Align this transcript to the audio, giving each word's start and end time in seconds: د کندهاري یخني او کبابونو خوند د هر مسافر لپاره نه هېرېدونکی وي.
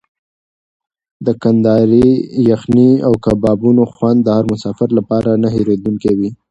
د 1.25 1.27
کندهاري 1.43 2.07
یخني 2.49 2.89
او 3.07 3.13
کبابونو 3.25 3.83
خوند 3.93 4.19
د 4.23 4.27
هر 4.37 4.45
مسافر 4.53 4.89
لپاره 4.97 5.29
نه 5.43 5.49
هېرېدونکی 5.55 6.11
وي. 6.19 6.29